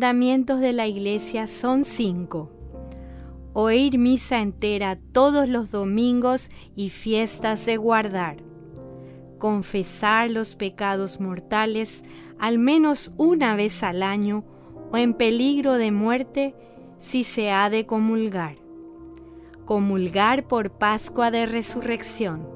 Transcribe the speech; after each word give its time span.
mandamientos 0.00 0.60
de 0.60 0.72
la 0.72 0.86
iglesia 0.86 1.46
son 1.46 1.84
cinco. 1.84 2.50
Oír 3.52 3.98
misa 3.98 4.40
entera 4.40 4.98
todos 5.12 5.46
los 5.46 5.70
domingos 5.70 6.48
y 6.74 6.88
fiestas 6.88 7.66
de 7.66 7.76
guardar. 7.76 8.38
Confesar 9.36 10.30
los 10.30 10.54
pecados 10.54 11.20
mortales 11.20 12.02
al 12.38 12.58
menos 12.58 13.12
una 13.18 13.56
vez 13.56 13.82
al 13.82 14.02
año 14.02 14.42
o 14.90 14.96
en 14.96 15.12
peligro 15.12 15.74
de 15.74 15.92
muerte 15.92 16.54
si 16.98 17.22
se 17.22 17.50
ha 17.50 17.68
de 17.68 17.84
comulgar. 17.84 18.56
Comulgar 19.66 20.48
por 20.48 20.70
Pascua 20.70 21.30
de 21.30 21.44
Resurrección. 21.44 22.48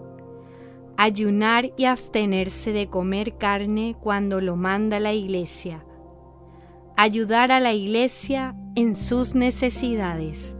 Ayunar 0.97 1.75
y 1.77 1.85
abstenerse 1.85 2.73
de 2.73 2.87
comer 2.87 3.37
carne 3.37 3.97
cuando 4.01 4.41
lo 4.41 4.57
manda 4.57 4.99
la 4.99 5.13
Iglesia 5.13 5.85
ayudar 6.97 7.53
a 7.53 7.61
la 7.61 7.73
iglesia 7.73 8.55
en 8.77 8.97
sus 8.97 9.35
necesidades. 9.35 10.57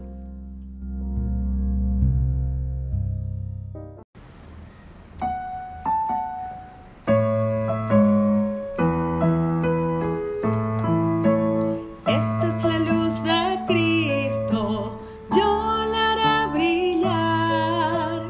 Esta 12.07 12.57
es 12.57 12.63
la 12.63 12.79
luz 12.79 13.23
de 13.23 13.59
Cristo, 13.67 14.99
yo 15.35 15.85
la 15.91 16.13
haré 16.13 16.53
brillar. 16.53 18.21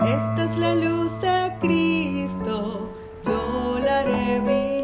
Esta 0.00 0.44
es 0.44 0.58
la 0.58 0.74
luz 0.74 1.10
de 1.20 1.52
Cristo, 1.60 2.90
yo 3.24 3.78
la 3.80 4.00
haré. 4.00 4.77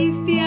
triste 0.00 0.39